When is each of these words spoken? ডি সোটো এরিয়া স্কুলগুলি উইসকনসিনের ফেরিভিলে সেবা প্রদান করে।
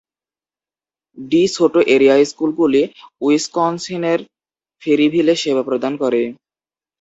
ডি 1.17 1.41
সোটো 1.47 1.79
এরিয়া 1.93 2.15
স্কুলগুলি 2.25 2.81
উইসকনসিনের 3.21 4.19
ফেরিভিলে 4.81 5.33
সেবা 5.43 5.63
প্রদান 5.67 5.93
করে। 6.01 6.21